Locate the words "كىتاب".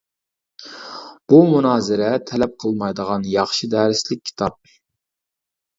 4.31-4.61